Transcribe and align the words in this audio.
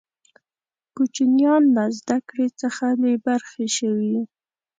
کوچنیان 0.95 1.63
له 1.75 1.83
زده 1.97 2.17
کړي 2.29 2.47
څخه 2.61 2.85
بې 3.01 3.13
برخې 3.27 3.65
شوې. 3.77 4.19